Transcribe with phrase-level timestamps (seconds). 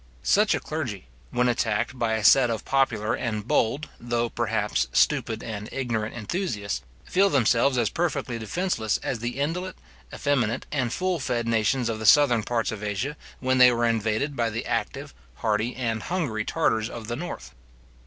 [0.23, 5.43] Such a clergy, when attacked by a set of popular and bold, though perhaps stupid
[5.43, 9.75] and ignorant enthusiasts, feel themselves as perfectly defenceless as the indolent,
[10.11, 14.35] effeminate, and full fed nations of the southern parts of Asia, when they were invaded
[14.35, 17.53] by the active, hardy, and hungry Tartars of the north.